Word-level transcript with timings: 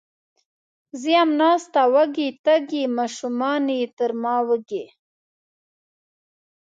زه 0.99 1.07
یم 1.15 1.29
ناسته 1.41 1.81
وږې، 1.93 2.29
تږې، 2.45 2.83
ماشومانې 2.97 3.81
تر 3.97 4.11
ما 4.21 4.35
وږي 4.47 4.85